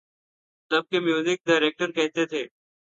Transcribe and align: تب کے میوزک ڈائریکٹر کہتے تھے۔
تب 0.71 0.83
کے 0.89 0.99
میوزک 0.99 1.39
ڈائریکٹر 1.47 1.91
کہتے 1.91 2.25
تھے۔ 2.25 2.43